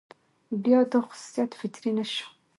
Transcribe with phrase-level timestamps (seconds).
[0.63, 2.25] بيا دا خصوصيت فطري نه شو،